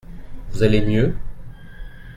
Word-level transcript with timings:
Vous 0.49 0.63
allez 0.63 0.81
mieux? 0.83 1.15